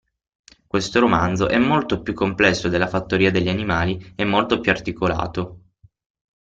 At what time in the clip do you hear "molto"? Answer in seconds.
1.59-2.01, 4.25-4.59